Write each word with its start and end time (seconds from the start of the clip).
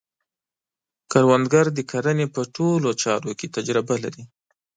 کروندګر 1.11 1.65
د 1.73 1.79
کرنې 1.91 2.27
په 2.35 2.41
ټولو 2.55 2.89
چارو 3.03 3.31
کې 3.39 3.47
تجربه 3.55 3.95
لري 4.03 4.23